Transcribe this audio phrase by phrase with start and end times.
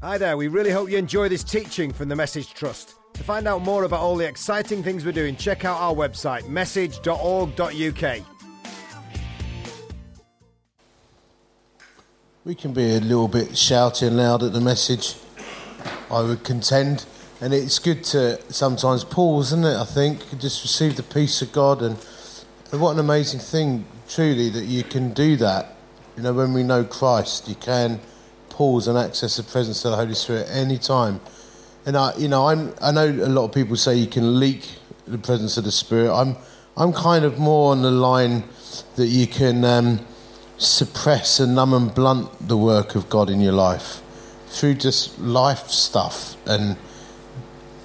[0.00, 2.94] Hi there, we really hope you enjoy this teaching from the Message Trust.
[3.14, 6.48] To find out more about all the exciting things we're doing, check out our website,
[6.48, 8.20] message.org.uk.
[12.44, 15.16] We can be a little bit shouting loud at the message,
[16.12, 17.04] I would contend.
[17.40, 19.76] And it's good to sometimes pause, isn't it?
[19.76, 21.96] I think just receive the peace of God, and,
[22.70, 25.74] what an amazing thing, truly, that you can do that.
[26.16, 27.98] You know, when we know Christ, you can
[28.58, 31.20] pause and access the presence of the Holy Spirit any time.
[31.86, 34.68] And I, you know, I'm, I know a lot of people say you can leak
[35.06, 36.12] the presence of the Spirit.
[36.12, 36.34] I'm,
[36.76, 38.42] I'm kind of more on the line
[38.96, 40.04] that you can um,
[40.56, 44.02] suppress and numb and blunt the work of God in your life
[44.48, 46.76] through just life stuff and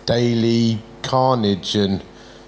[0.08, 2.04] daily carnage and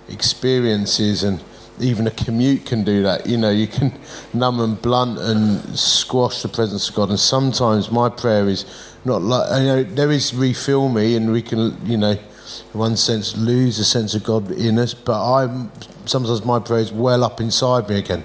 [0.10, 1.44] experiences and
[1.80, 3.28] even a commute can do that.
[3.28, 3.94] You know, you can
[4.34, 7.10] numb and blunt and squash the presence of God.
[7.10, 8.66] And sometimes my prayer is
[9.04, 12.96] not like, you know, there is refill me and we can, you know, in one
[12.96, 14.94] sense lose the sense of God in us.
[14.94, 15.72] But I'm,
[16.06, 18.24] sometimes my prayer is well up inside me again.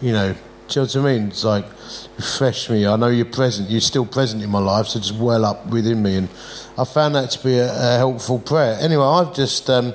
[0.00, 0.34] You know,
[0.68, 1.28] do you know what I mean?
[1.28, 1.66] It's like,
[2.16, 2.86] refresh me.
[2.86, 3.70] I know you're present.
[3.70, 6.16] You're still present in my life, so just well up within me.
[6.16, 6.28] And
[6.76, 8.78] I found that to be a, a helpful prayer.
[8.80, 9.92] Anyway, I've just, um,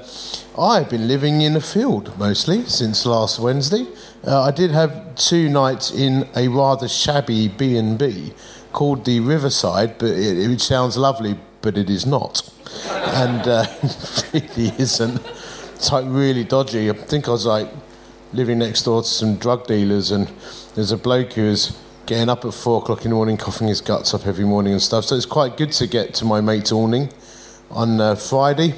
[0.60, 3.88] I've been living in a field mostly since last Wednesday.
[4.28, 8.34] Uh, I did have two nights in a rather shabby B&B
[8.74, 12.42] called the Riverside, but it, it sounds lovely, but it is not.
[12.90, 13.66] And uh,
[14.34, 15.26] it really isn't.
[15.76, 16.90] It's like really dodgy.
[16.90, 17.70] I think I was like
[18.34, 20.28] living next door to some drug dealers, and
[20.76, 23.80] there's a bloke who is getting up at four o'clock in the morning, coughing his
[23.80, 25.06] guts up every morning and stuff.
[25.06, 27.14] So it's quite good to get to my mate's awning
[27.72, 28.74] on uh, Friday.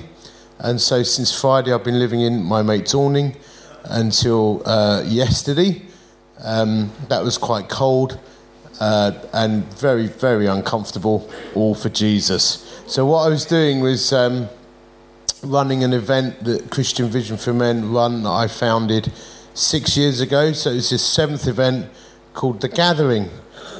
[0.63, 3.35] And so since Friday, I've been living in my mate's awning
[3.83, 5.81] until uh, yesterday.
[6.43, 8.19] Um, that was quite cold
[8.79, 12.83] uh, and very, very uncomfortable, all for Jesus.
[12.85, 14.49] So what I was doing was um,
[15.43, 19.11] running an event that Christian Vision for Men run that I founded
[19.55, 20.51] six years ago.
[20.53, 21.89] So it's this seventh event
[22.35, 23.25] called The Gathering,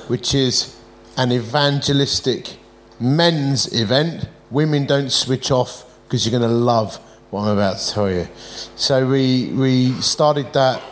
[0.08, 0.76] which is
[1.16, 2.58] an evangelistic
[3.00, 4.28] men's event.
[4.50, 6.98] Women don't switch off because you're going to love
[7.30, 8.28] what I'm about to tell you.
[8.76, 10.84] So we we started that.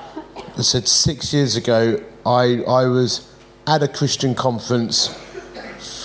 [0.58, 2.02] I said six years ago.
[2.26, 3.30] I I was
[3.68, 5.14] at a Christian conference,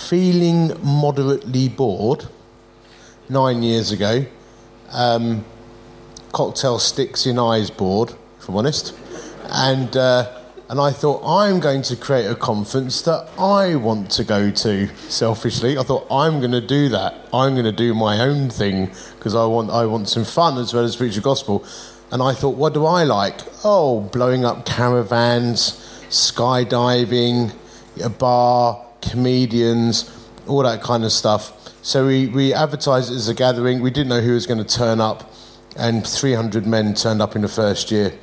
[0.09, 2.27] feeling moderately bored.
[3.29, 4.25] Nine years ago,
[4.91, 5.45] um,
[6.33, 8.13] cocktail sticks in eyes bored
[8.45, 8.93] if I'm honest.
[9.49, 14.23] And, uh, and I thought, I'm going to create a conference that I want to
[14.23, 15.77] go to selfishly.
[15.77, 17.13] I thought, I'm going to do that.
[17.31, 18.87] I'm going to do my own thing
[19.17, 21.63] because I want, I want some fun as well as preach the gospel.
[22.11, 23.41] And I thought, what do I like?
[23.63, 25.73] Oh, blowing up caravans,
[26.09, 27.55] skydiving,
[28.03, 30.09] a bar, comedians,
[30.47, 31.75] all that kind of stuff.
[31.83, 33.81] So we, we advertised it as a gathering.
[33.81, 35.31] We didn't know who was going to turn up,
[35.77, 38.13] and 300 men turned up in the first year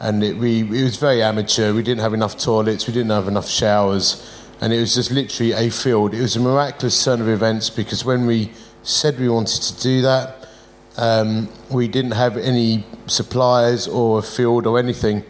[0.00, 1.72] and it, we, it was very amateur.
[1.72, 4.22] We didn't have enough toilets, we didn't have enough showers,
[4.60, 6.14] and it was just literally a field.
[6.14, 8.52] It was a miraculous turn of events because when we
[8.82, 10.48] said we wanted to do that,
[10.96, 15.24] um, we didn't have any suppliers or a field or anything.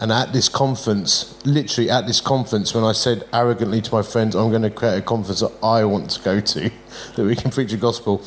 [0.00, 4.36] And at this conference, literally at this conference, when I said arrogantly to my friends,
[4.36, 6.70] I'm going to create a conference that I want to go to,
[7.16, 8.24] that we can preach the gospel.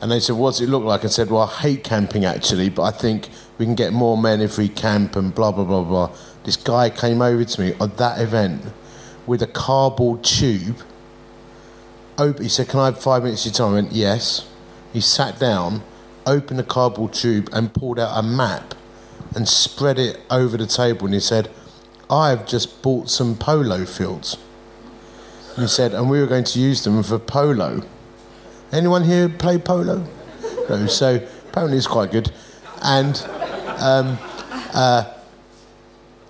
[0.00, 1.04] And they said, What's it look like?
[1.04, 3.28] I said, Well, I hate camping actually, but I think
[3.60, 6.10] we can get more men if we camp and blah, blah, blah, blah.
[6.44, 8.64] This guy came over to me at that event
[9.26, 10.78] with a cardboard tube.
[12.18, 13.72] He said, Can I have five minutes of your time?
[13.72, 14.48] I went, Yes.
[14.94, 15.82] He sat down,
[16.24, 18.74] opened the cardboard tube, and pulled out a map
[19.36, 21.04] and spread it over the table.
[21.04, 21.50] And he said,
[22.08, 24.38] I have just bought some polo fields.
[25.56, 27.82] He said, And we were going to use them for polo.
[28.72, 30.06] Anyone here play polo?
[30.70, 31.16] No, so
[31.48, 32.32] apparently it's quite good.
[32.82, 33.22] And
[33.80, 34.18] um,
[34.74, 35.12] uh,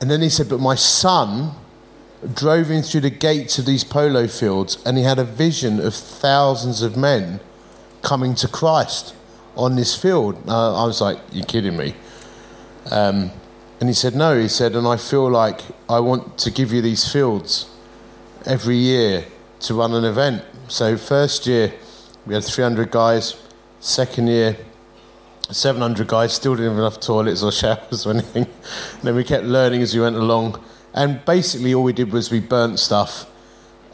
[0.01, 1.53] and then he said, But my son
[2.35, 5.95] drove in through the gates of these polo fields and he had a vision of
[5.95, 7.41] thousands of men
[8.03, 9.15] coming to Christ
[9.57, 10.43] on this field.
[10.49, 11.95] Uh, I was like, You're kidding me.
[12.91, 13.31] Um,
[13.81, 16.83] and he said, No, he said, and I feel like I want to give you
[16.83, 17.69] these fields
[18.47, 19.25] every year
[19.61, 20.45] to run an event.
[20.69, 21.75] So, first year,
[22.27, 23.37] we had 300 guys.
[23.81, 24.57] Second year,
[25.53, 28.45] 700 guys still didn't have enough toilets or showers or anything.
[28.45, 30.63] And then we kept learning as we went along.
[30.95, 33.31] And basically, all we did was we burnt stuff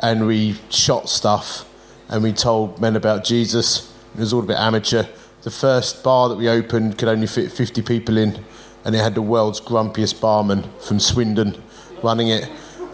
[0.00, 1.68] and we shot stuff
[2.08, 3.92] and we told men about Jesus.
[4.14, 5.04] It was all a bit amateur.
[5.42, 8.44] The first bar that we opened could only fit 50 people in,
[8.84, 11.62] and it had the world's grumpiest barman from Swindon
[12.02, 12.50] running it.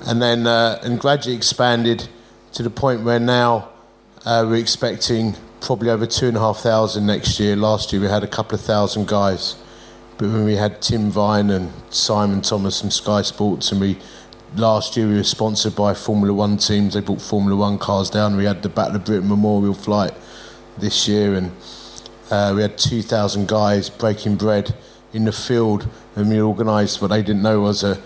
[0.07, 2.09] And then uh, and gradually expanded
[2.53, 3.69] to the point where now
[4.25, 7.55] Uh, we're expecting probably over two and a half thousand next year.
[7.55, 9.55] Last year we had a couple of thousand guys,
[10.19, 13.99] but when we had Tim Vine and Simon Thomas from Sky Sports, and we
[14.57, 16.95] last year we were sponsored by Formula One teams.
[16.95, 18.37] They brought Formula One cars down.
[18.37, 20.13] We had the Battle of Britain Memorial flight
[20.79, 21.53] this year, and
[22.31, 24.75] uh, we had two thousand guys breaking bread
[25.13, 28.03] in the field, and we organised what they didn't know was a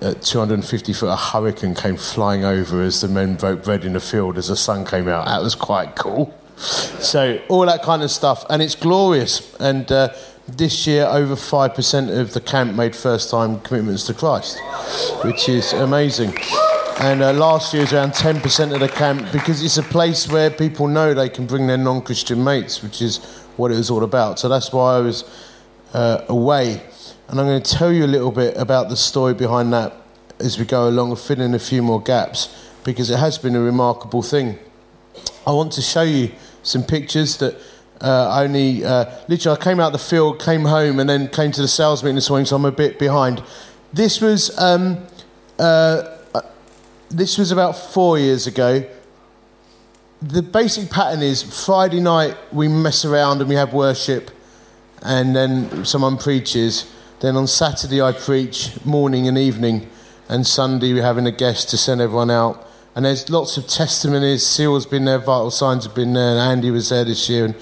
[0.00, 4.00] a, 250 foot a hurricane came flying over as the men broke bread in the
[4.00, 5.26] field as the sun came out.
[5.26, 6.32] That was quite cool.
[6.56, 9.54] So all that kind of stuff, and it's glorious.
[9.60, 10.14] And uh,
[10.48, 14.58] this year, over five percent of the camp made first-time commitments to Christ,
[15.24, 16.34] which is amazing.
[16.98, 20.48] And uh, last year was around 10% of the camp because it's a place where
[20.48, 23.18] people know they can bring their non Christian mates, which is
[23.58, 24.38] what it was all about.
[24.38, 25.24] So that's why I was
[25.92, 26.80] uh, away
[27.28, 29.92] and I'm going to tell you a little bit about the story behind that
[30.38, 32.54] as we go along fill in a few more gaps
[32.84, 34.58] because it has been a remarkable thing.
[35.44, 36.30] I want to show you
[36.66, 37.56] some pictures that
[38.00, 41.62] uh, only uh, literally I came out the field, came home, and then came to
[41.62, 43.42] the sales meeting this morning, so I'm a bit behind.
[43.92, 45.06] This was um,
[45.58, 46.42] uh, uh
[47.08, 48.84] this was about four years ago.
[50.20, 54.30] The basic pattern is Friday night we mess around and we have worship,
[55.02, 56.92] and then someone preaches.
[57.20, 59.88] Then on Saturday, I preach morning and evening,
[60.28, 62.65] and Sunday, we're having a guest to send everyone out.
[62.96, 64.46] And there's lots of testimonies.
[64.46, 67.44] Seal's been there, Vital Signs have been there, and Andy was there this year.
[67.44, 67.54] And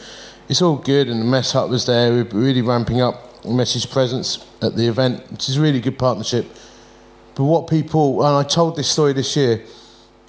[0.48, 2.12] it's all good, and the Mess Hut was there.
[2.12, 6.46] We're really ramping up message presence at the event, which is a really good partnership.
[7.34, 9.64] But what people, and I told this story this year,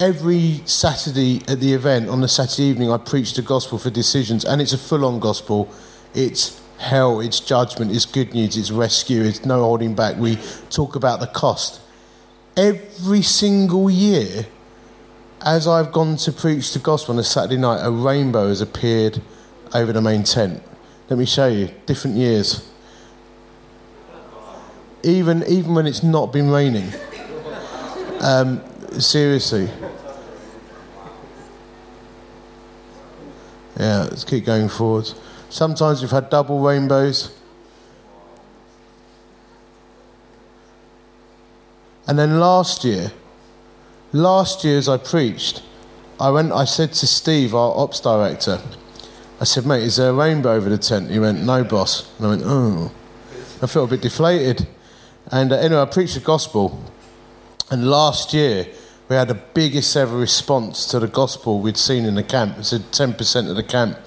[0.00, 4.44] every Saturday at the event, on the Saturday evening, I preach the gospel for decisions,
[4.44, 5.72] and it's a full on gospel.
[6.14, 10.16] It's hell, it's judgment, it's good news, it's rescue, it's no holding back.
[10.16, 10.36] We
[10.68, 11.80] talk about the cost.
[12.56, 14.46] Every single year,
[15.44, 19.20] as I've gone to preach the gospel on a Saturday night, a rainbow has appeared
[19.74, 20.62] over the main tent.
[21.08, 22.68] Let me show you, different years.
[25.02, 26.92] Even, even when it's not been raining.
[28.20, 28.60] Um,
[28.98, 29.68] seriously.
[33.78, 35.14] Yeah, let's keep going forwards.
[35.50, 37.32] Sometimes we've had double rainbows.
[42.08, 43.12] And then last year,
[44.12, 45.62] last year as I preached,
[46.18, 46.52] I went.
[46.52, 48.60] I said to Steve, our ops director,
[49.40, 52.26] I said, "Mate, is there a rainbow over the tent?" He went, "No, boss." And
[52.26, 52.92] I went, "Oh."
[53.62, 54.66] I felt a bit deflated.
[55.30, 56.82] And uh, anyway, I preached the gospel.
[57.70, 58.66] And last year,
[59.08, 62.58] we had the biggest ever response to the gospel we'd seen in the camp.
[62.58, 63.98] It said 10% of the camp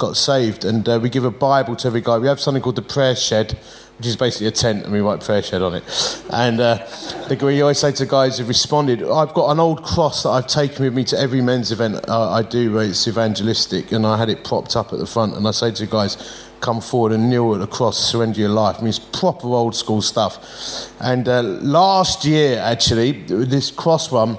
[0.00, 0.64] got saved.
[0.64, 2.18] And uh, we give a Bible to every guy.
[2.18, 3.56] We have something called the prayer shed,
[3.98, 5.84] which is basically a tent, and we write prayer shed on it.
[6.32, 6.86] And uh,
[7.28, 10.48] the, we always say to guys who've responded, I've got an old cross that I've
[10.48, 14.16] taken with me to every men's event uh, I do where it's evangelistic, and I
[14.16, 15.36] had it propped up at the front.
[15.36, 18.76] And I say to guys, come forward and kneel at the cross, surrender your life.
[18.78, 20.90] I mean, it's proper old school stuff.
[21.00, 24.36] And uh, last year, actually, this cross one,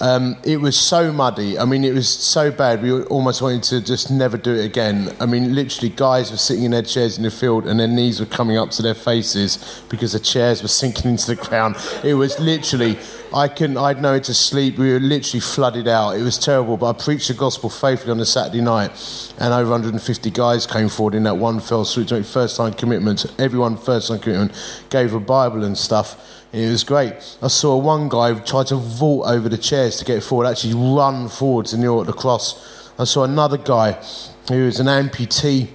[0.00, 1.58] um, it was so muddy.
[1.58, 2.82] I mean, it was so bad.
[2.82, 5.14] We almost wanted to just never do it again.
[5.18, 8.20] I mean, literally, guys were sitting in their chairs in the field and their knees
[8.20, 11.76] were coming up to their faces because the chairs were sinking into the ground.
[12.04, 12.96] It was literally,
[13.34, 14.78] I couldn't, I'd know to sleep.
[14.78, 16.12] We were literally flooded out.
[16.12, 16.76] It was terrible.
[16.76, 18.90] But I preached the gospel faithfully on a Saturday night,
[19.38, 22.72] and over 150 guys came forward in that one fell swoop to make first time
[22.72, 23.26] commitments.
[23.38, 24.52] Everyone first time commitment
[24.90, 26.37] gave a Bible and stuff.
[26.50, 27.12] It was great.
[27.42, 31.28] I saw one guy try to vault over the chairs to get forward, actually run
[31.28, 32.90] forward to kneel at the cross.
[32.98, 34.02] I saw another guy
[34.48, 35.68] who was an amputee,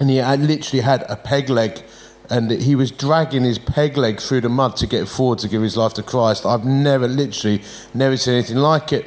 [0.00, 1.84] and he had literally had a peg leg,
[2.28, 5.62] and he was dragging his peg leg through the mud to get forward to give
[5.62, 6.44] his life to Christ.
[6.44, 7.62] I've never, literally,
[7.94, 9.06] never seen anything like it.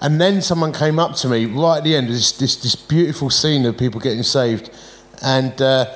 [0.00, 3.30] And then someone came up to me right at the end, this, this, this beautiful
[3.30, 4.68] scene of people getting saved,
[5.22, 5.62] and.
[5.62, 5.94] Uh,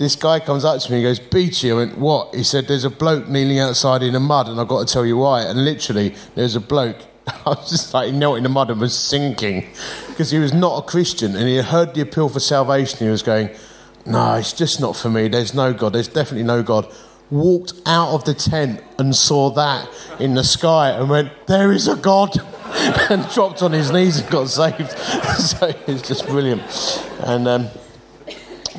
[0.00, 1.70] this guy comes up to me and goes, Beachy.
[1.70, 2.34] I went, What?
[2.34, 5.04] He said, There's a bloke kneeling outside in the mud, and I've got to tell
[5.04, 5.42] you why.
[5.42, 6.96] And literally, there's a bloke.
[7.26, 9.68] I was just like, he knelt in the mud and was sinking
[10.08, 12.98] because he was not a Christian and he had heard the appeal for salvation.
[12.98, 13.50] He was going,
[14.06, 15.28] No, it's just not for me.
[15.28, 15.92] There's no God.
[15.92, 16.90] There's definitely no God.
[17.30, 19.86] Walked out of the tent and saw that
[20.18, 22.34] in the sky and went, There is a God.
[23.10, 24.90] and dropped on his knees and got saved.
[25.38, 26.62] so it's just brilliant.
[27.24, 27.68] And, um,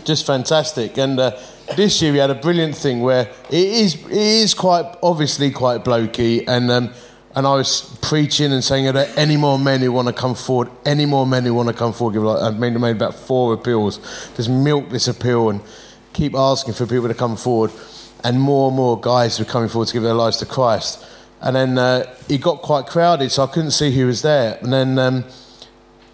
[0.05, 0.98] just fantastic.
[0.98, 1.38] And uh,
[1.75, 5.84] this year we had a brilliant thing where it is it is quite obviously quite
[5.84, 6.93] blokey, and um,
[7.36, 10.36] and I was preaching and saying, "Are there any more men who want to come
[10.36, 10.70] forward?
[10.86, 13.53] Any more men who want to come forward?" Give like I've made, made about four
[13.53, 13.98] appeals.
[14.36, 15.62] Just milk this appeal and
[16.13, 17.72] keep asking for people to come forward,
[18.24, 21.05] and more and more guys were coming forward to give their lives to Christ.
[21.41, 24.58] And then uh, it got quite crowded, so I couldn't see who was there.
[24.62, 25.00] And then.
[25.00, 25.25] Um,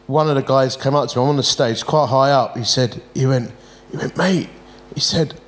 [0.07, 1.23] one of the guys came up to me.
[1.23, 2.57] I'm on the stage, quite high up.
[2.57, 3.51] He said, he went,
[3.91, 4.49] he went, mate.
[4.93, 5.39] He said,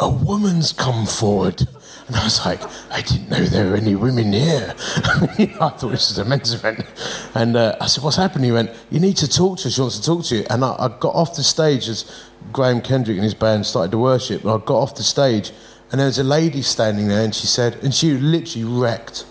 [0.00, 1.66] a woman's come forward.
[2.06, 2.60] And I was like,
[2.90, 4.74] I didn't know there were any women here.
[4.78, 6.86] I thought this was a men's event.
[7.34, 8.46] And uh, I said, What's happened?
[8.46, 9.70] He went, You need to talk to her.
[9.70, 10.46] She wants to talk to you.
[10.48, 12.10] And I, I got off the stage as
[12.50, 14.42] Graham Kendrick and his band started to worship.
[14.42, 15.52] And I got off the stage,
[15.90, 19.26] and there was a lady standing there, and she said, and she literally wrecked.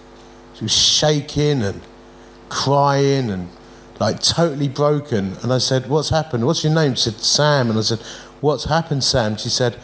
[0.53, 1.81] She was shaking and
[2.49, 3.49] crying and
[3.99, 5.35] like totally broken.
[5.41, 6.45] And I said, What's happened?
[6.45, 6.93] What's your name?
[6.93, 7.69] She said, Sam.
[7.69, 8.01] And I said,
[8.39, 9.35] What's happened, Sam?
[9.37, 9.77] She said,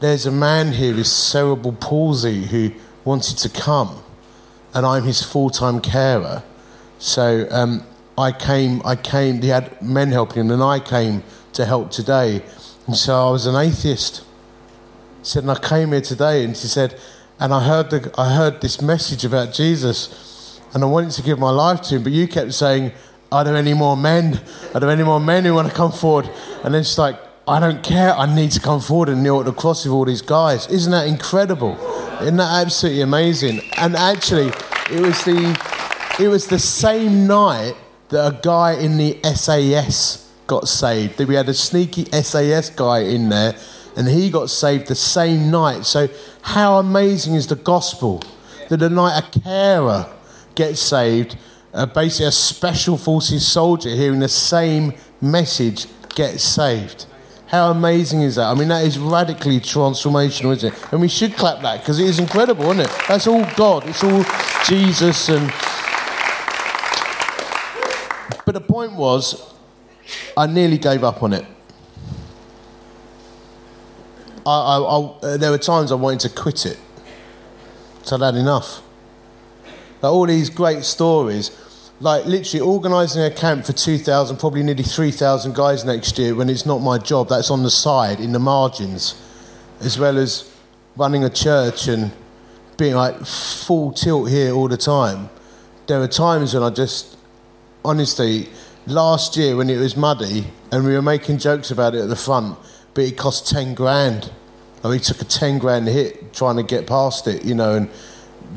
[0.00, 2.72] there's a man here with cerebral palsy who
[3.04, 4.02] wanted to come,
[4.74, 6.42] and I'm his full-time carer.
[6.98, 7.84] So um,
[8.18, 8.82] I came.
[8.84, 9.40] I came.
[9.42, 11.22] He had men helping him, and I came
[11.52, 12.42] to help today.
[12.86, 14.24] And so I was an atheist.
[15.20, 16.98] He said, and I came here today, and she said,
[17.38, 21.38] and I heard the, I heard this message about Jesus, and I wanted to give
[21.38, 22.92] my life to him, but you kept saying,
[23.30, 24.40] "Are there any more men?
[24.74, 26.28] Are there any more men who want to come forward?"
[26.62, 28.14] And then she's like, I don't care.
[28.14, 30.66] I need to come forward and kneel at the cross with all these guys.
[30.68, 31.76] Isn't that incredible?
[32.22, 33.60] Isn't that absolutely amazing?
[33.76, 34.48] And actually,
[34.90, 37.74] it was the it was the same night
[38.08, 41.18] that a guy in the SAS got saved.
[41.18, 43.54] We had a sneaky SAS guy in there,
[43.94, 45.84] and he got saved the same night.
[45.84, 46.08] So
[46.40, 48.22] how amazing is the gospel
[48.70, 50.06] that the night a carer
[50.54, 51.36] gets saved,
[51.74, 57.04] uh, basically a special forces soldier hearing the same message gets saved.
[57.54, 58.46] How amazing is that?
[58.46, 60.92] I mean, that is radically transformational, isn't it?
[60.92, 62.90] And we should clap that because it is incredible, isn't it?
[63.06, 63.86] That's all God.
[63.86, 64.24] It's all
[64.66, 65.52] Jesus and.
[68.44, 69.54] But the point was,
[70.36, 71.46] I nearly gave up on it.
[74.44, 76.78] I, I, I, there were times I wanted to quit it.
[78.02, 78.82] So I'd had enough.
[80.02, 81.52] Like all these great stories,
[82.00, 86.66] like literally organising a camp for 2,000, probably nearly 3,000 guys next year when it's
[86.66, 87.28] not my job.
[87.28, 89.20] That's on the side, in the margins,
[89.80, 90.50] as well as
[90.96, 92.12] running a church and
[92.76, 95.30] being like full tilt here all the time.
[95.86, 97.16] There are times when I just,
[97.84, 98.48] honestly,
[98.86, 102.16] last year when it was muddy and we were making jokes about it at the
[102.16, 102.58] front,
[102.94, 104.32] but it cost 10 grand.
[104.82, 107.90] Mean, we took a 10 grand hit trying to get past it, you know, and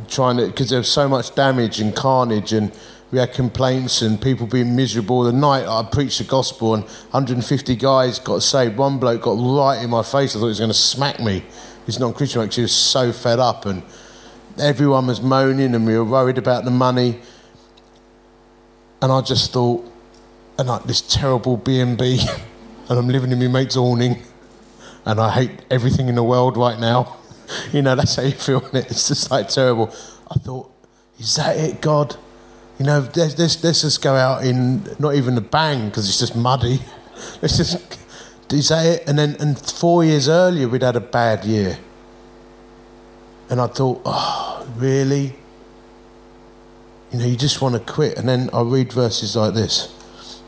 [0.10, 2.72] trying to, because there was so much damage and carnage and
[3.10, 5.24] we had complaints and people being miserable.
[5.24, 8.78] The night I preached the gospel and 150 guys got saved.
[8.78, 10.36] One bloke got right in my face.
[10.36, 11.44] I thought he was going to smack me.
[11.86, 13.82] He's not Christian because he was so fed up and
[14.60, 17.20] everyone was moaning and we were worried about the money.
[19.02, 19.90] And I just thought,
[20.60, 22.20] and like this terrible B&B
[22.90, 24.22] and I'm living in my mate's awning
[25.06, 27.16] and I hate everything in the world right now.
[27.72, 28.58] You know, that's how you feel.
[28.76, 28.92] It?
[28.92, 29.88] It's just like terrible.
[30.30, 30.70] I thought,
[31.18, 32.18] is that it, God?
[32.80, 36.20] You know, let's, let's, let's just go out in not even a bang because it's
[36.20, 36.80] just muddy.
[37.42, 37.98] Let's just
[38.54, 39.08] is that it?
[39.08, 41.80] And then and four years earlier we'd had a bad year.
[43.50, 45.36] And I thought, oh, really?
[47.12, 48.18] You know, you just want to quit.
[48.18, 49.94] And then I read verses like this.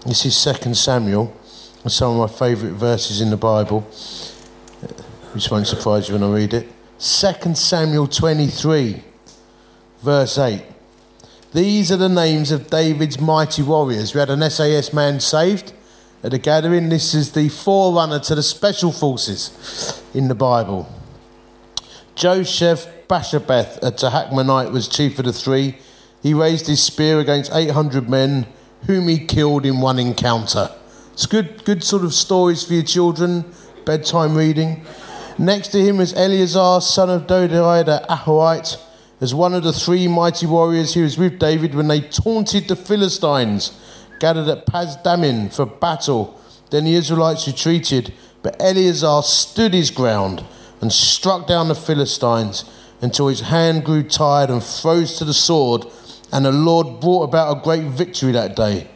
[0.05, 1.35] This is Second Samuel,
[1.83, 3.81] and some of my favourite verses in the Bible,
[5.33, 6.69] which won't surprise you when I read it.
[6.97, 9.03] Second Samuel 23,
[10.01, 10.61] verse 8.
[11.51, 14.13] These are the names of David's mighty warriors.
[14.13, 15.73] We had an SAS man saved
[16.21, 16.89] at a gathering.
[16.89, 20.87] This is the forerunner to the special forces in the Bible.
[22.13, 25.79] Joseph Bashabeth, a Tahkemonite, was chief of the three.
[26.21, 28.45] He raised his spear against 800 men,
[28.85, 30.69] whom he killed in one encounter.
[31.13, 33.51] It's good, good sort of stories for your children,
[33.85, 34.85] bedtime reading.
[35.39, 38.77] Next to him is Eleazar, son of Dodai the Ahohite
[39.21, 42.75] as one of the three mighty warriors who was with David when they taunted the
[42.75, 43.77] Philistines,
[44.19, 46.39] gathered at Pasdammim for battle.
[46.69, 50.45] Then the Israelites retreated, but Eleazar stood his ground
[50.81, 52.63] and struck down the Philistines
[53.01, 55.85] until his hand grew tired and froze to the sword,
[56.31, 58.87] and the Lord brought about a great victory that day.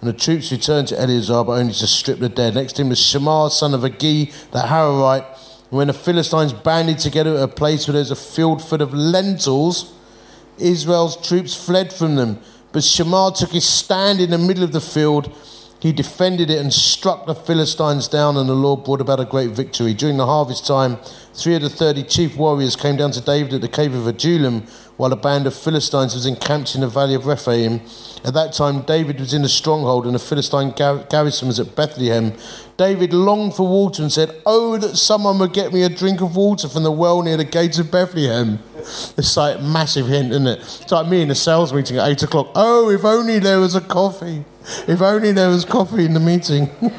[0.00, 2.54] And the troops returned to Eleazar, but only to strip the dead.
[2.54, 5.26] Next to him was Shammah, son of Agee, the Hararite
[5.70, 9.92] when the Philistines banded together at a place where there's a field full of lentils,
[10.58, 12.40] Israel's troops fled from them.
[12.72, 15.32] But Shammah took his stand in the middle of the field.
[15.80, 19.50] He defended it and struck the Philistines down, and the Lord brought about a great
[19.50, 19.94] victory.
[19.94, 20.98] During the harvest time,
[21.32, 24.66] three of the thirty chief warriors came down to David at the cave of Adullam,
[25.00, 27.80] while a band of Philistines was encamped in the valley of Rephaim.
[28.22, 31.74] At that time, David was in a stronghold, and a Philistine gar- garrison was at
[31.74, 32.34] Bethlehem.
[32.76, 36.36] David longed for water and said, Oh, that someone would get me a drink of
[36.36, 38.58] water from the well near the gates of Bethlehem.
[38.76, 40.58] It's like massive hint, isn't it?
[40.58, 42.50] It's like me in a sales meeting at 8 o'clock.
[42.54, 44.44] Oh, if only there was a coffee.
[44.86, 46.68] If only there was coffee in the meeting.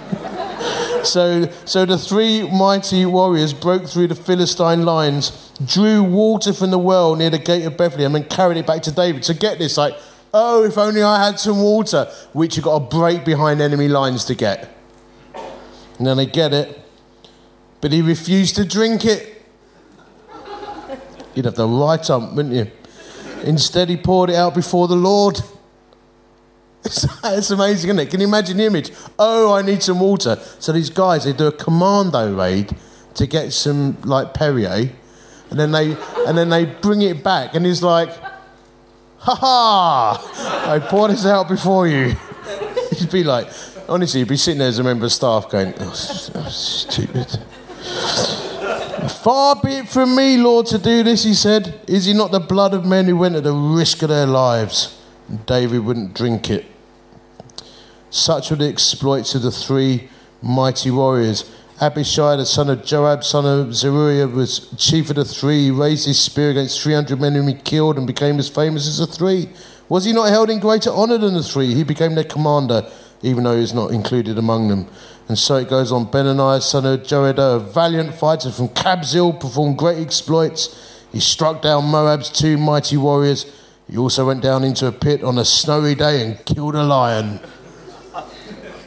[1.03, 6.77] So, so the three mighty warriors broke through the Philistine lines, drew water from the
[6.77, 9.25] well near the gate of Bethlehem, and carried it back to David.
[9.25, 9.95] So get this, like,
[10.33, 14.25] oh, if only I had some water, which you've got to break behind enemy lines
[14.25, 14.69] to get.
[15.97, 16.81] And then they get it,
[17.79, 19.43] but he refused to drink it.
[21.35, 22.71] You'd have the right up, wouldn't you?
[23.43, 25.39] Instead, he poured it out before the Lord.
[26.83, 28.09] It's, it's amazing, isn't it?
[28.09, 28.91] Can you imagine the image?
[29.19, 30.39] Oh, I need some water.
[30.57, 32.75] So these guys, they do a commando raid
[33.13, 34.91] to get some like Perrier,
[35.51, 38.09] and then they and then they bring it back, and he's like,
[39.19, 40.65] "Ha ha!
[40.67, 42.15] I poured this out before you."
[42.97, 43.47] He'd be like,
[43.87, 47.37] honestly, he'd be sitting there as a member of staff going, "Oh, oh stupid."
[49.23, 51.79] Far be it from me, Lord, to do this, he said.
[51.87, 54.99] Is he not the blood of men who went at the risk of their lives?
[55.27, 56.65] And David wouldn't drink it.
[58.09, 60.09] Such were the exploits of the three
[60.41, 61.49] mighty warriors.
[61.81, 65.63] Abishai, the son of Joab, son of Zeruiah, was chief of the three.
[65.63, 68.99] He raised his spear against 300 men whom he killed and became as famous as
[68.99, 69.49] the three.
[69.89, 71.73] Was he not held in greater honour than the three?
[71.73, 72.87] He became their commander,
[73.23, 74.87] even though he was not included among them.
[75.27, 76.05] And so it goes on.
[76.05, 81.07] Benaniah, son of Jehoiada, a valiant fighter from Kabzeel, performed great exploits.
[81.11, 83.51] He struck down Moab's two mighty warriors.
[83.89, 87.39] He also went down into a pit on a snowy day and killed a lion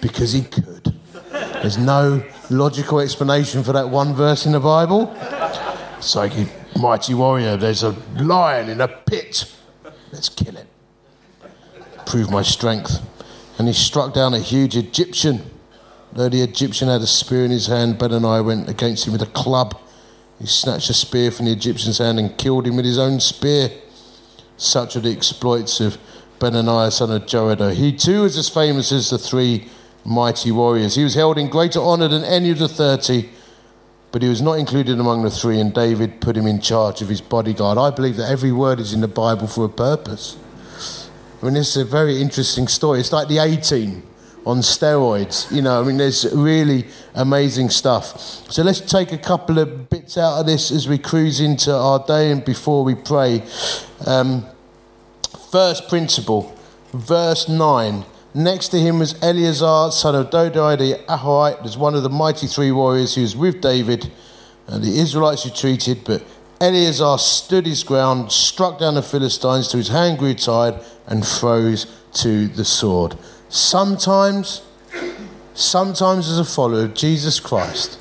[0.01, 0.95] because he could.
[1.33, 5.15] There's no logical explanation for that one verse in the Bible.
[5.99, 6.33] It's like,
[6.77, 9.53] mighty warrior, there's a lion in a pit.
[10.13, 10.67] Let's kill it.
[12.07, 13.01] Prove my strength.
[13.59, 15.43] And he struck down a huge Egyptian.
[16.13, 19.27] Though the Egyptian had a spear in his hand, Benaniah went against him with a
[19.27, 19.79] club.
[20.39, 23.71] He snatched a spear from the Egyptian's hand and killed him with his own spear.
[24.57, 25.99] Such are the exploits of
[26.39, 27.75] Benaniah, son of Jehoiada.
[27.75, 29.69] He too is as famous as the three
[30.04, 30.94] mighty warriors.
[30.94, 33.30] He was held in greater honour than any of the thirty,
[34.12, 37.08] but he was not included among the three, and David put him in charge of
[37.08, 37.78] his bodyguard.
[37.78, 40.36] I believe that every word is in the Bible for a purpose.
[41.40, 43.00] I mean, this is a very interesting story.
[43.00, 44.02] It's like the A team
[44.47, 45.50] on steroids.
[45.54, 48.19] You know, I mean, there's really amazing stuff.
[48.50, 52.04] So let's take a couple of bits out of this as we cruise into our
[52.06, 53.43] day and before we pray.
[54.06, 54.47] Um,
[55.50, 56.56] first principle,
[56.93, 58.04] verse 9.
[58.36, 62.49] Next to him was Eleazar, son of Dodai the Ahohite, was one of the mighty
[62.49, 64.10] three warriors who was with David.
[64.66, 66.25] And the Israelites retreated, but
[66.60, 71.86] Eleazar stood his ground, struck down the Philistines till his hand grew tired, and froze
[72.14, 73.16] to the sword.
[73.49, 74.62] Sometimes,
[75.54, 78.00] sometimes as a follower of Jesus Christ,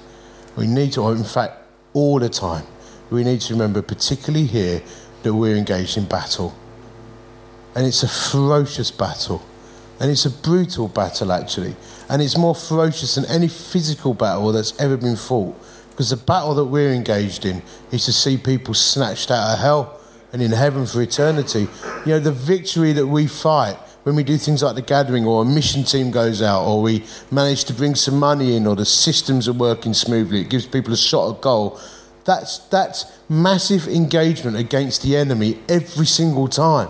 [0.55, 1.57] we need to, in fact,
[1.93, 2.65] all the time,
[3.11, 4.81] we need to remember, particularly here,
[5.21, 6.55] that we're engaged in battle.
[7.75, 9.43] And it's a ferocious battle.
[10.03, 11.77] And it's a brutal battle, actually.
[12.09, 15.57] And it's more ferocious than any physical battle that's ever been fought.
[15.91, 20.01] Because the battle that we're engaged in is to see people snatched out of hell
[20.33, 21.69] and in heaven for eternity.
[22.05, 25.43] You know, the victory that we fight when we do things like the gathering or
[25.43, 28.83] a mission team goes out or we manage to bring some money in or the
[28.83, 31.79] systems are working smoothly, it gives people a shot at goal.
[32.25, 36.89] That's, that's massive engagement against the enemy every single time.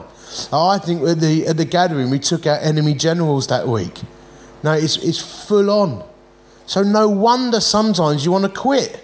[0.52, 4.02] Oh, I think at the, at the gathering we took out enemy generals that week.
[4.64, 6.04] No, it's, it's full on.
[6.66, 9.04] So no wonder sometimes you want to quit.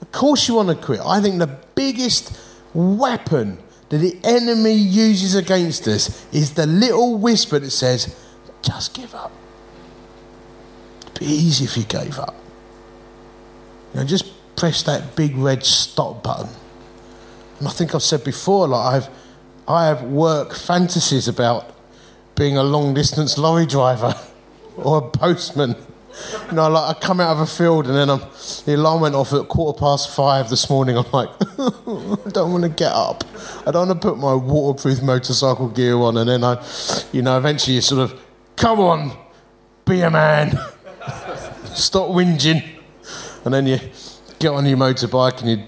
[0.00, 1.00] Of course you want to quit.
[1.04, 2.38] I think the biggest
[2.72, 8.14] weapon that the enemy uses against us is the little whisper that says,
[8.62, 9.32] just give up.
[11.00, 12.34] It'd be easy if you gave up.
[13.92, 14.26] You know, just
[14.56, 16.50] press that big red stop button.
[17.58, 19.08] And I think I've said before, like I've
[19.68, 21.70] I have work fantasies about
[22.34, 24.14] being a long distance lorry driver
[24.76, 25.76] or a postman.
[26.48, 28.20] You know, like I come out of a field and then I'm,
[28.64, 30.96] the alarm went off at quarter past five this morning.
[30.96, 33.24] I'm like, I don't want to get up.
[33.66, 36.16] I don't want to put my waterproof motorcycle gear on.
[36.16, 36.64] And then I,
[37.12, 38.20] you know, eventually you sort of,
[38.56, 39.16] come on,
[39.84, 40.52] be a man.
[41.74, 42.66] Stop whinging.
[43.44, 43.78] And then you
[44.38, 45.66] get on your motorbike and you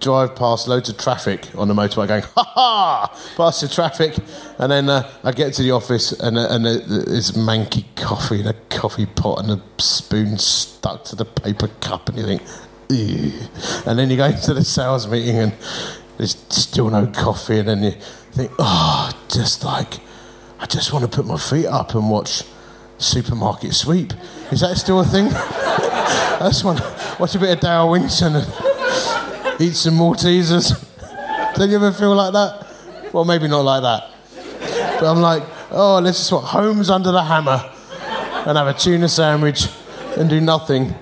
[0.00, 4.14] drive past loads of traffic on the motorbike going, ha ha, past the traffic.
[4.58, 8.46] And then uh, I get to the office and, uh, and there's manky coffee in
[8.46, 12.08] a coffee pot and a spoon stuck to the paper cup.
[12.08, 12.42] And you think,
[12.88, 13.32] Ew.
[13.84, 15.52] And then you go into the sales meeting and
[16.18, 19.94] there's still no coffee, and then you think, oh, just like,
[20.58, 22.42] I just want to put my feet up and watch
[22.98, 24.12] Supermarket Sweep.
[24.50, 25.26] Is that still a thing?
[26.64, 28.36] Want to watch a bit of Dale Winton
[29.58, 30.74] eat some Maltesers.
[31.54, 32.66] Don't you ever feel like that?
[33.12, 34.10] Well, maybe not like that.
[35.00, 37.70] But I'm like, oh, let's just watch Homes Under the Hammer
[38.46, 39.68] and have a tuna sandwich
[40.16, 40.94] and do nothing.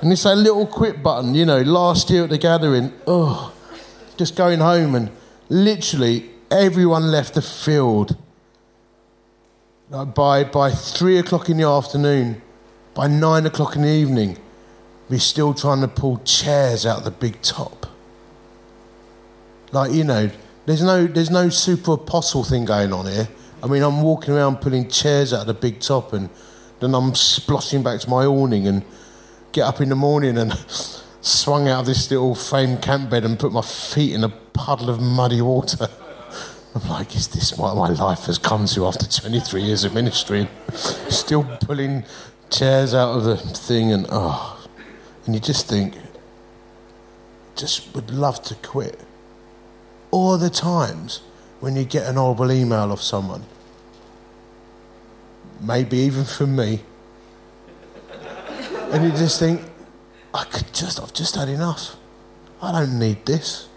[0.00, 3.52] And it's that little quit button, you know, last year at the gathering, oh,
[4.16, 5.10] just going home and
[5.48, 8.16] literally everyone left the field.
[9.90, 12.42] Like by, by three o'clock in the afternoon,
[12.94, 14.38] by nine o'clock in the evening,
[15.08, 17.86] we're still trying to pull chairs out of the big top.
[19.72, 20.30] Like, you know,
[20.66, 23.28] there's no, there's no super apostle thing going on here.
[23.62, 26.28] I mean, I'm walking around pulling chairs out of the big top and
[26.80, 28.84] then I'm splashing back to my awning and
[29.52, 30.52] get up in the morning and
[31.20, 34.90] swung out of this little frame camp bed and put my feet in a puddle
[34.90, 35.88] of muddy water.
[36.74, 40.48] I'm like, is this what my life has come to after 23 years of ministry?
[40.74, 42.04] Still pulling
[42.50, 44.57] chairs out of the thing and oh,
[45.28, 45.94] and you just think,
[47.54, 48.98] just would love to quit.
[50.10, 51.20] All the times
[51.60, 53.44] when you get an horrible email off someone,
[55.60, 56.80] maybe even from me,
[58.90, 59.60] and you just think,
[60.32, 61.96] I could just, I've just had enough.
[62.62, 63.68] I don't need this.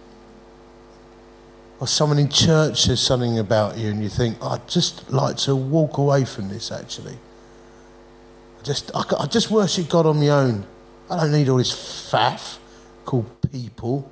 [1.81, 5.53] Or someone in church says something about you, and you think, I'd just like to
[5.53, 6.71] walk away from this.
[6.71, 7.17] Actually,
[8.57, 10.65] I just, I, I just worship God on my own.
[11.11, 12.57] I don't need all this faff
[13.05, 14.09] called people.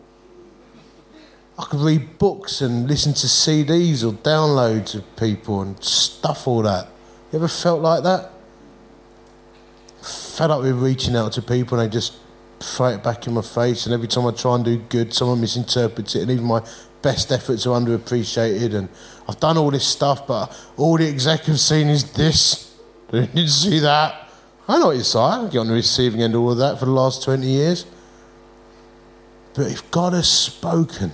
[1.57, 6.61] I could read books and listen to CDs or downloads of people and stuff all
[6.63, 6.87] that.
[7.31, 8.31] You ever felt like that?
[10.01, 12.17] fed up with reaching out to people and they just
[12.59, 13.85] throw it back in my face.
[13.85, 16.21] And every time I try and do good, someone misinterprets it.
[16.21, 16.65] And even my
[17.01, 18.73] best efforts are underappreciated.
[18.73, 18.89] And
[19.27, 22.67] I've done all this stuff, but all the exec have seen is this.
[23.11, 24.28] They didn't see that.
[24.69, 25.47] I know what you're saying.
[25.47, 27.87] I get on the receiving end of all of that for the last 20 years.
[29.55, 31.11] But if God has spoken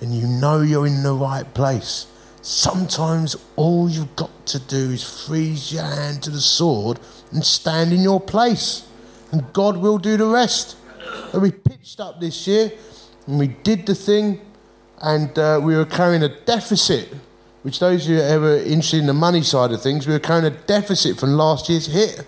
[0.00, 2.06] and you know you're in the right place,
[2.40, 7.00] sometimes all you've got to do is freeze your hand to the sword
[7.32, 8.86] and stand in your place.
[9.32, 10.76] And God will do the rest.
[11.32, 12.70] And we pitched up this year
[13.26, 14.40] and we did the thing
[15.02, 17.12] and uh, we were carrying a deficit,
[17.62, 20.46] which those of you ever interested in the money side of things, we were carrying
[20.46, 22.26] a deficit from last year's hit.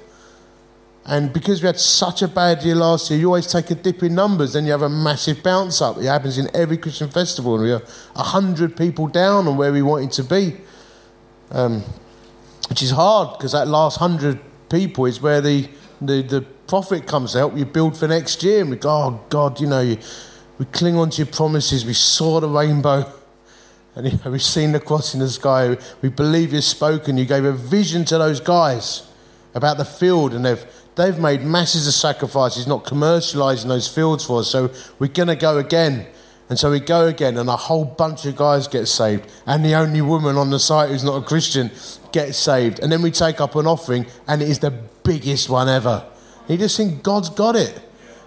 [1.04, 4.02] And because we had such a bad year last year, you always take a dip
[4.02, 5.96] in numbers, then you have a massive bounce up.
[5.98, 9.82] It happens in every Christian festival, and we are 100 people down on where we
[9.82, 10.56] wanted to be.
[11.50, 11.82] Um,
[12.68, 14.40] which is hard because that last 100
[14.70, 15.68] people is where the,
[16.00, 19.24] the, the profit comes to help You build for next year, and we go, oh
[19.28, 19.98] God, you know, you,
[20.58, 21.84] we cling on to your promises.
[21.84, 23.12] We saw the rainbow,
[23.94, 25.76] and we've seen the cross in the sky.
[26.00, 27.18] We believe you've spoken.
[27.18, 29.06] You gave a vision to those guys
[29.54, 34.40] about the field, and they've they've made masses of sacrifices, not commercialising those fields for
[34.40, 34.48] us.
[34.48, 36.06] So we're going to go again.
[36.48, 39.30] And so we go again, and a whole bunch of guys get saved.
[39.46, 41.70] And the only woman on the site who's not a Christian
[42.12, 42.78] gets saved.
[42.80, 46.04] And then we take up an offering, and it is the biggest one ever.
[46.48, 47.80] You just think God's got it.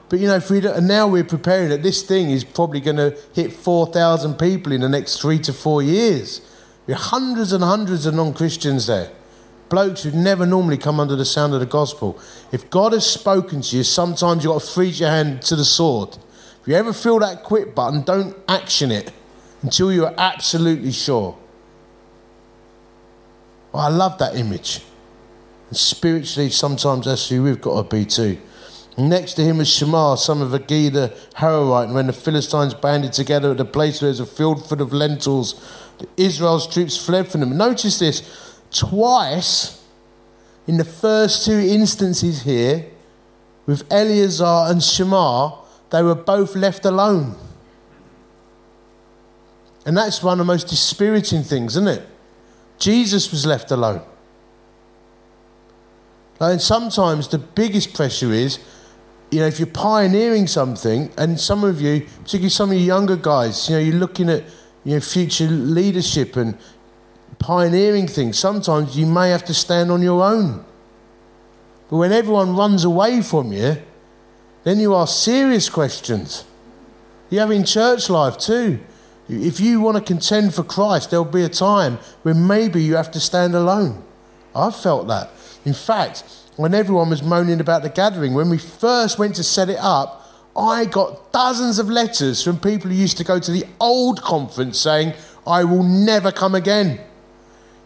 [0.09, 2.97] But you know, if we and now we're preparing that this thing is probably going
[2.97, 6.41] to hit 4,000 people in the next three to four years.
[6.85, 9.11] There are hundreds and hundreds of non Christians there.
[9.69, 12.19] Blokes who never normally come under the sound of the gospel.
[12.51, 15.65] If God has spoken to you, sometimes you've got to freeze your hand to the
[15.65, 16.17] sword
[16.65, 19.11] if you ever feel that quit button, don't action it
[19.61, 21.37] until you're absolutely sure.
[23.71, 24.81] Well, I love that image.
[25.69, 28.39] And spiritually, sometimes that's who we've got to be too.
[28.97, 31.85] Next to him was Shammah, son of the Hararite.
[31.85, 34.81] And when the Philistines banded together at the place where there was a field full
[34.81, 35.61] of lentils,
[36.17, 37.57] Israel's troops fled from them.
[37.57, 39.83] Notice this twice
[40.67, 42.87] in the first two instances here,
[43.65, 47.35] with Eleazar and Shammah, they were both left alone.
[49.85, 52.07] And that's one of the most dispiriting things, isn't it?
[52.79, 54.01] Jesus was left alone.
[56.39, 58.59] And sometimes the biggest pressure is,
[59.35, 63.17] you know, if you're pioneering something, and some of you, particularly some of you younger
[63.17, 64.45] guys, you know, you're looking at
[64.85, 66.57] you know, future leadership and
[67.37, 70.63] pioneering things, sometimes you may have to stand on your own.
[71.89, 73.75] But when everyone runs away from you,
[74.63, 76.45] then you ask serious questions.
[77.29, 78.79] You have in church life too.
[79.27, 83.11] If you want to contend for Christ, there'll be a time when maybe you have
[83.11, 84.01] to stand alone.
[84.55, 85.29] I've felt that.
[85.65, 86.23] In fact,
[86.55, 90.21] when everyone was moaning about the gathering, when we first went to set it up,
[90.55, 94.79] I got dozens of letters from people who used to go to the old conference
[94.79, 95.13] saying,
[95.45, 96.99] I will never come again.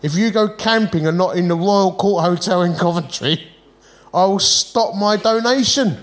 [0.01, 3.47] If you go camping and not in the Royal Court Hotel in Coventry,
[4.13, 5.97] I will stop my donation.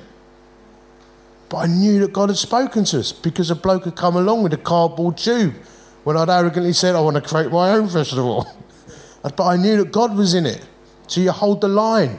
[1.49, 4.43] But I knew that God had spoken to us because a bloke had come along
[4.43, 5.55] with a cardboard tube
[6.03, 8.47] when I'd arrogantly said, I want to create my own festival.
[9.23, 10.67] but I knew that God was in it.
[11.07, 12.19] So you hold the line.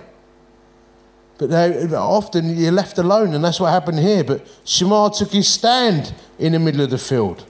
[1.38, 4.24] But they, often you're left alone, and that's what happened here.
[4.24, 7.46] But Shammah took his stand in the middle of the field.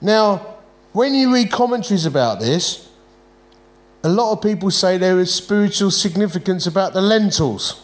[0.00, 0.56] Now,
[0.92, 2.88] when you read commentaries about this,
[4.02, 7.82] a lot of people say there is spiritual significance about the lentils.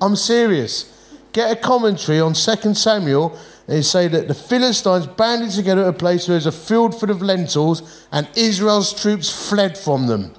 [0.00, 0.92] I'm serious.
[1.32, 5.92] Get a commentary on 2 Samuel and say that the Philistines banded together at a
[5.92, 10.34] place where there's a field full of lentils and Israel's troops fled from them.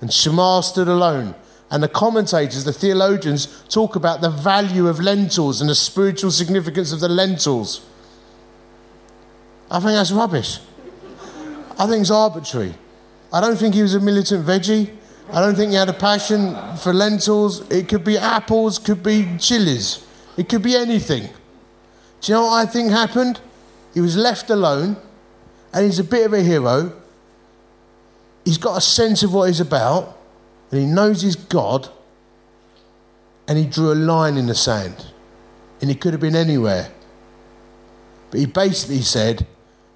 [0.00, 1.34] And Shammah stood alone.
[1.72, 6.92] And the commentators, the theologians, talk about the value of lentils and the spiritual significance
[6.92, 7.80] of the lentils.
[9.70, 10.60] I think that's rubbish.
[11.78, 12.74] I think it's arbitrary.
[13.32, 14.94] I don't think he was a militant veggie.
[15.32, 17.66] I don't think he had a passion for lentils.
[17.70, 20.06] It could be apples, could be chilies,
[20.36, 21.30] it could be anything.
[22.20, 23.40] Do you know what I think happened?
[23.94, 24.98] He was left alone,
[25.72, 26.92] and he's a bit of a hero.
[28.44, 30.18] He's got a sense of what he's about
[30.72, 31.90] and he knows he's God,
[33.46, 35.06] and he drew a line in the sand.
[35.80, 36.90] And he could have been anywhere.
[38.30, 39.46] But he basically said,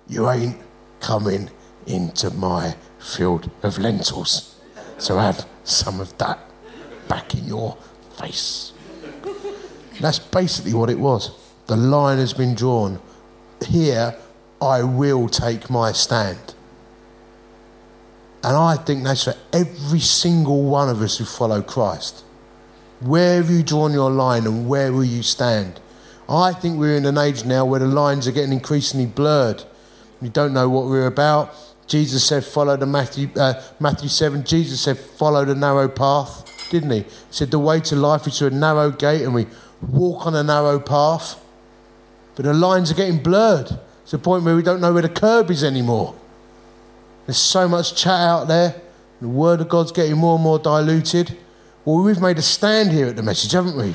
[0.06, 0.58] You ain't
[1.00, 1.50] coming
[1.86, 4.60] into my field of lentils.
[4.98, 6.38] So have some of that
[7.08, 7.78] back in your
[8.18, 8.72] face.
[10.00, 11.30] That's basically what it was.
[11.68, 13.00] The line has been drawn.
[13.66, 14.16] Here,
[14.60, 16.55] I will take my stand.
[18.46, 22.22] And I think that's for every single one of us who follow Christ.
[23.00, 25.80] Where have you drawn your line and where will you stand?
[26.28, 29.64] I think we're in an age now where the lines are getting increasingly blurred.
[30.22, 31.56] We don't know what we're about.
[31.88, 34.44] Jesus said, follow the Matthew, uh, Matthew 7.
[34.44, 37.00] Jesus said, follow the narrow path, didn't he?
[37.00, 39.48] He said, the way to life is through a narrow gate and we
[39.82, 41.44] walk on a narrow path.
[42.36, 43.80] But the lines are getting blurred to
[44.12, 46.14] the point where we don't know where the curb is anymore.
[47.26, 48.80] There's so much chat out there.
[49.20, 51.36] The word of God's getting more and more diluted.
[51.84, 53.94] Well, we've made a stand here at the message, haven't we?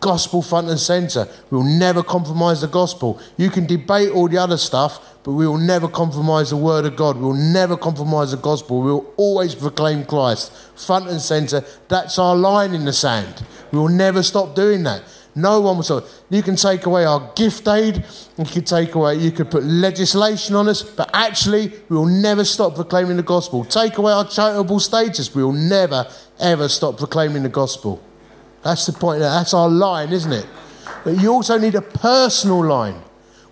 [0.00, 1.28] Gospel front and centre.
[1.50, 3.20] We'll never compromise the gospel.
[3.36, 6.96] You can debate all the other stuff, but we will never compromise the word of
[6.96, 7.16] God.
[7.16, 8.82] We'll never compromise the gospel.
[8.82, 11.64] We'll always proclaim Christ front and centre.
[11.88, 13.44] That's our line in the sand.
[13.72, 15.02] We will never stop doing that.
[15.36, 16.04] No one will stop.
[16.30, 18.04] You can take away our gift aid,
[18.38, 22.44] you could take away, you could put legislation on us, but actually, we will never
[22.44, 23.64] stop proclaiming the gospel.
[23.64, 26.06] Take away our charitable status, we will never,
[26.38, 28.00] ever stop proclaiming the gospel.
[28.62, 29.20] That's the point.
[29.20, 30.46] That's our line, isn't it?
[31.04, 33.02] But you also need a personal line.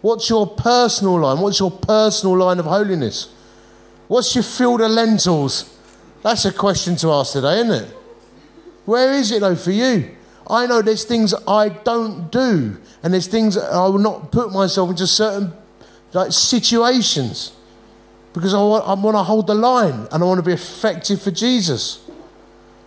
[0.00, 1.40] What's your personal line?
[1.40, 3.28] What's your personal line of holiness?
[4.08, 5.78] What's your field of lentils?
[6.22, 7.96] That's a question to ask today, isn't it?
[8.84, 10.16] Where is it though for you?
[10.48, 14.90] I know there's things I don't do, and there's things I will not put myself
[14.90, 15.52] into certain
[16.12, 17.52] like situations
[18.32, 21.22] because I want, I want to hold the line and I want to be effective
[21.22, 22.04] for Jesus.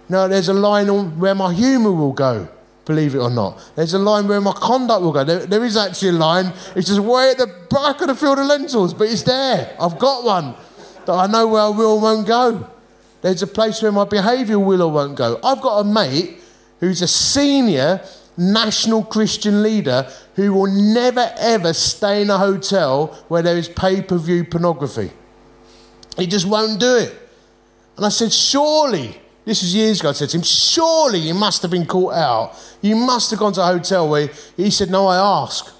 [0.10, 2.48] Now, there's a line on where my humour will go,
[2.86, 3.60] believe it or not.
[3.76, 5.24] There's a line where my conduct will go.
[5.24, 6.54] There, there is actually a line.
[6.76, 9.76] It's just way at the back of the field of lentils, but it's there.
[9.80, 10.56] I've got one
[11.06, 12.70] that I know where I will won't go.
[13.22, 15.39] There's a place where my behaviour will or won't go.
[15.44, 16.39] I've got a mate
[16.80, 18.02] who's a senior
[18.38, 24.02] national Christian leader who will never ever stay in a hotel where there is pay
[24.02, 25.12] per view pornography.
[26.18, 27.14] He just won't do it.
[27.98, 31.62] And I said, Surely, this was years ago, I said to him, Surely you must
[31.62, 32.56] have been caught out.
[32.82, 35.75] You must have gone to a hotel where he said, No, I ask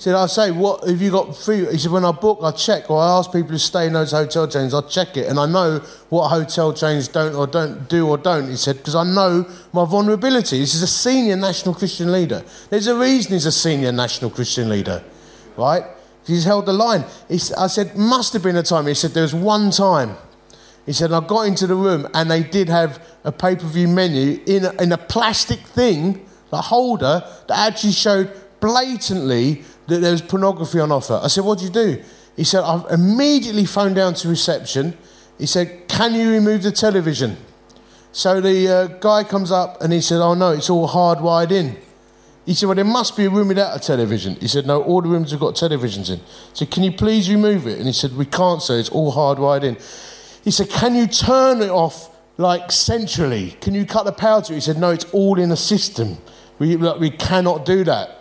[0.00, 1.66] said, I say, what have you got free?
[1.66, 4.12] He said, when I book, I check, or I ask people to stay in those
[4.12, 8.08] hotel chains, I check it, and I know what hotel chains don't or don't do
[8.08, 8.48] or don't.
[8.48, 10.58] He said, because I know my vulnerability.
[10.58, 12.42] This is a senior national Christian leader.
[12.70, 15.04] There's a reason he's a senior national Christian leader,
[15.58, 15.84] right?
[16.26, 17.04] He's held the line.
[17.28, 18.86] He, I said, must have been a time.
[18.86, 20.16] He said, there was one time.
[20.86, 23.86] He said, I got into the room and they did have a pay per view
[23.86, 30.12] menu in a, in a plastic thing, a holder, that actually showed blatantly that there
[30.12, 31.20] was pornography on offer.
[31.22, 32.02] I said, What do you do?
[32.36, 34.96] He said, I've immediately phoned down to reception.
[35.38, 37.36] He said, Can you remove the television?
[38.12, 41.76] So the uh, guy comes up and he said, Oh no, it's all hardwired in.
[42.46, 44.36] He said, Well, there must be a room without a television.
[44.36, 46.20] He said, No, all the rooms have got televisions in.
[46.52, 47.78] So Can you please remove it?
[47.78, 49.76] And he said, We can't, sir, it's all hardwired in.
[50.42, 53.56] He said, Can you turn it off like centrally?
[53.60, 54.56] Can you cut the power to it?
[54.56, 56.18] He said, No, it's all in a system.
[56.58, 58.19] We, we cannot do that.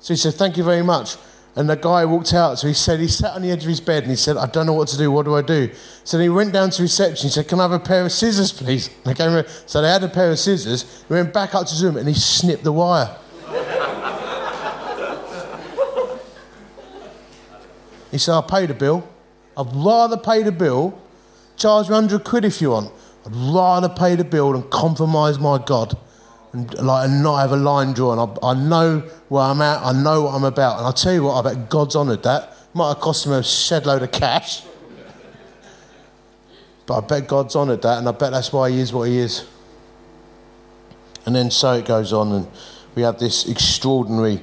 [0.00, 1.16] So he said, Thank you very much.
[1.56, 2.58] And the guy walked out.
[2.58, 4.46] So he said, He sat on the edge of his bed and he said, I
[4.46, 5.10] don't know what to do.
[5.10, 5.70] What do I do?
[6.04, 7.28] So he went down to reception.
[7.28, 8.90] He said, Can I have a pair of scissors, please?
[9.04, 9.46] And came around.
[9.66, 11.04] So they had a pair of scissors.
[11.06, 13.16] He went back up to Zoom and he snipped the wire.
[18.10, 19.06] he said, I paid the bill.
[19.56, 20.98] I'd rather pay the bill,
[21.56, 22.92] charge me 100 quid if you want.
[23.26, 25.98] I'd rather pay the bill than compromise my God
[26.52, 28.18] and like and not have a line drawn.
[28.18, 29.82] I, I know where I'm at.
[29.82, 30.78] I know what I'm about.
[30.78, 32.56] And I'll tell you what, I bet God's honoured that.
[32.74, 34.62] Might have cost him a shed load of cash.
[36.86, 39.18] But I bet God's honoured that, and I bet that's why he is what he
[39.18, 39.46] is.
[41.24, 42.48] And then so it goes on, and
[42.94, 44.42] we have this extraordinary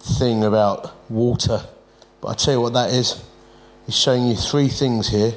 [0.00, 1.62] thing about water.
[2.20, 3.22] But I tell you what that is.
[3.84, 5.34] He's showing you three things here.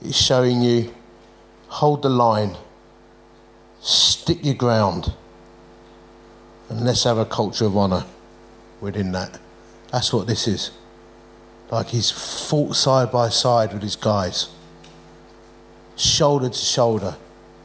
[0.00, 0.94] He's showing you
[1.66, 2.56] hold the line,
[3.80, 5.14] stick your ground,
[6.72, 8.06] and let's have a culture of honour
[8.80, 9.38] within that.
[9.90, 10.70] That's what this is.
[11.70, 14.48] Like he's fought side by side with his guys,
[15.96, 17.16] shoulder to shoulder,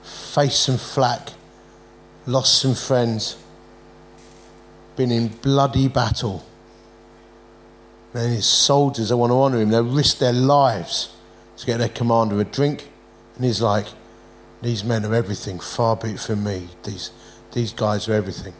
[0.04, 1.30] faced some flack,
[2.26, 3.38] lost some friends,
[4.98, 6.46] been in bloody battle.
[8.14, 11.16] And his soldiers, they want to honour him, they risk their lives
[11.56, 12.90] to get their commander a drink.
[13.36, 13.86] And he's like,
[14.62, 16.68] These men are everything, far be it from me.
[16.84, 17.12] These,
[17.54, 18.54] these guys are everything.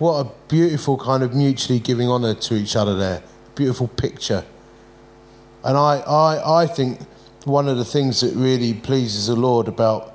[0.00, 3.22] What a beautiful kind of mutually giving honour to each other there.
[3.54, 4.46] Beautiful picture.
[5.62, 7.02] And I, I, I think
[7.44, 10.14] one of the things that really pleases the Lord about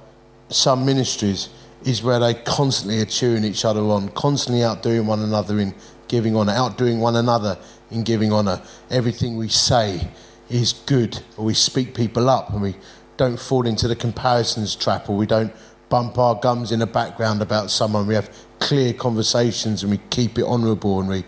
[0.49, 1.49] some ministries
[1.83, 5.75] is where they constantly are cheering each other on, constantly outdoing one another in
[6.07, 7.55] giving honour, outdoing one another
[7.91, 8.63] in giving honour.
[8.89, 10.07] Everything we say
[10.49, 12.73] is good, or we speak people up, and we
[13.17, 15.53] don't fall into the comparisons trap, or we don't
[15.95, 18.05] bump our gums in the background about someone.
[18.05, 18.29] We have
[18.59, 21.23] clear conversations, and we keep it honourable, and we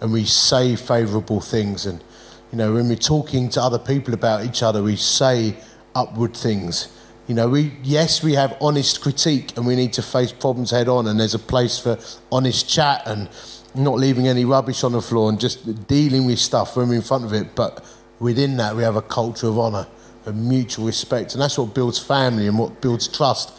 [0.00, 1.86] and we say favourable things.
[1.86, 2.04] And
[2.52, 5.56] you know, when we're talking to other people about each other, we say
[5.96, 6.96] upward things.
[7.26, 10.86] You know, we yes, we have honest critique, and we need to face problems head
[10.86, 11.08] on.
[11.08, 11.98] And there's a place for
[12.30, 13.28] honest chat and
[13.74, 17.02] not leaving any rubbish on the floor and just dealing with stuff when we're in
[17.02, 17.56] front of it.
[17.56, 17.84] But
[18.20, 19.88] within that, we have a culture of honour
[20.26, 23.58] and mutual respect, and that's what builds family and what builds trust.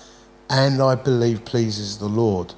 [0.49, 2.53] And I believe pleases the Lord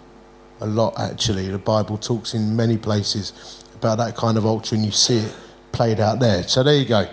[0.59, 0.99] a lot.
[0.99, 5.17] Actually, the Bible talks in many places about that kind of ultra, and you see
[5.17, 5.35] it
[5.71, 6.43] played out there.
[6.43, 7.07] So there you go.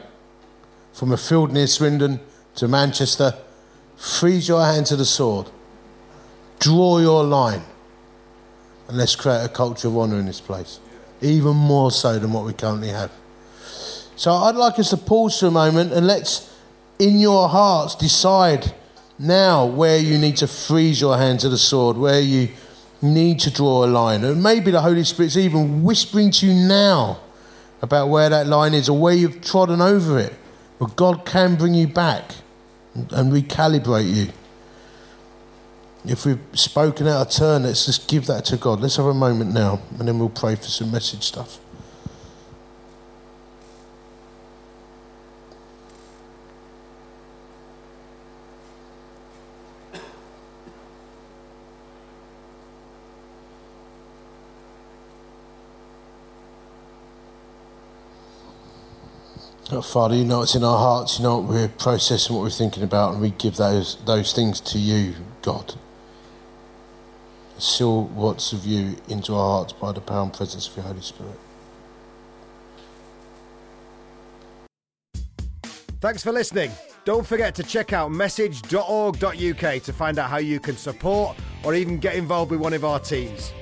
[0.92, 2.20] From a field near Swindon
[2.56, 3.34] to Manchester,
[3.96, 5.50] freeze your hand to the sword,
[6.58, 7.62] draw your line,
[8.88, 10.80] and let's create a culture of honour in this place,
[11.20, 13.10] even more so than what we currently have.
[14.16, 16.54] So I'd like us to pause for a moment and let's,
[16.98, 18.74] in your hearts, decide
[19.22, 22.48] now where you need to freeze your hand to the sword, where you
[23.00, 24.24] need to draw a line.
[24.24, 27.20] And maybe the Holy Spirit's even whispering to you now
[27.80, 30.34] about where that line is or where you've trodden over it.
[30.78, 32.32] But God can bring you back
[32.94, 34.32] and recalibrate you.
[36.04, 38.80] If we've spoken out of turn, let's just give that to God.
[38.80, 41.60] Let's have a moment now, and then we'll pray for some message stuff.
[59.80, 62.82] Father, you know what's in our hearts, you know what we're processing, what we're thinking
[62.82, 65.74] about, and we give those those things to you, God.
[67.58, 71.00] Seal what's of you into our hearts by the power and presence of your Holy
[71.00, 71.38] Spirit.
[76.00, 76.70] Thanks for listening.
[77.04, 81.98] Don't forget to check out message.org.uk to find out how you can support or even
[81.98, 83.52] get involved with one of our teams.